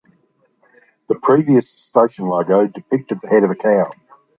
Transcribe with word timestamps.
The 1.09 1.13
previous 1.13 1.69
station 1.69 2.25
logo 2.25 2.65
depicted 2.65 3.21
the 3.21 3.27
head 3.27 3.43
of 3.43 3.51
a 3.51 3.55
cow. 3.55 3.91